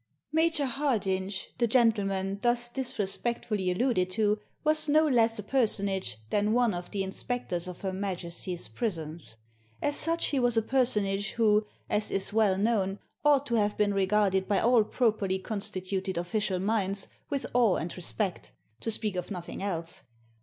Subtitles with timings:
[0.33, 6.53] Major Hardinge, the gentleman thus disrespect fully alluded to, was no less a personage than
[6.53, 9.35] one of the inspectors of Her Majesty's prisons.
[9.79, 13.93] As such he was a personage who, as is well known, ought to have been
[13.93, 19.61] regarded by all properly constituted official minds with awe and respect— to speak of nothing
[19.61, 20.01] else.